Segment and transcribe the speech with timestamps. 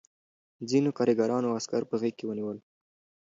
[0.69, 2.57] ځینو کارګرانو عسکر په غېږ کې ونیول